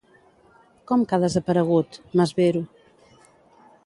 [0.91, 1.99] Com que ha desaparegut?
[2.13, 2.63] —m'esvero.